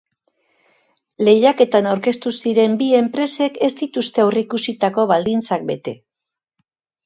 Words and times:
Lehiaketan 1.27 1.89
aurkeztu 1.91 2.33
ziren 2.41 2.75
bi 2.81 2.89
enpresek 3.01 3.61
ez 3.69 3.71
dituzte 3.85 4.27
aurreikusitako 4.27 5.09
baldintzak 5.15 5.71
bete. 5.73 5.99